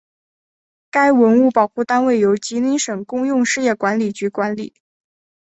[0.89, 4.73] 该文物保护单位由吉林市公用事业管理局管理。